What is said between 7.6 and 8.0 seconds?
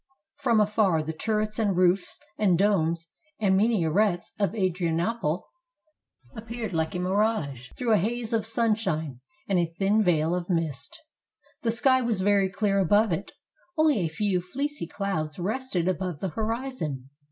through a